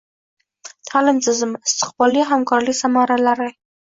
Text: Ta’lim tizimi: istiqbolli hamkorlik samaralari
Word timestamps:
Ta’lim 0.91 1.19
tizimi: 1.25 1.59
istiqbolli 1.71 2.23
hamkorlik 2.31 2.79
samaralari 2.79 3.51